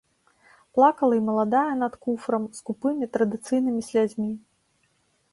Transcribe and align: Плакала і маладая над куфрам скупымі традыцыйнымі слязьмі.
Плакала 0.75 1.13
і 1.17 1.21
маладая 1.25 1.73
над 1.83 1.93
куфрам 2.05 2.47
скупымі 2.59 3.09
традыцыйнымі 3.19 3.81
слязьмі. 3.89 4.31